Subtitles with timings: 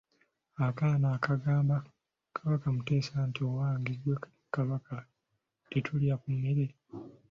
[0.67, 1.75] Akaana akagamba
[2.35, 4.15] Kabaka Muteesa nti owange ggwe
[4.53, 4.95] Kabaka
[5.71, 6.65] tetuulye ku mmere!